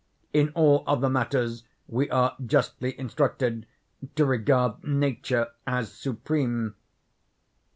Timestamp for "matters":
1.11-1.63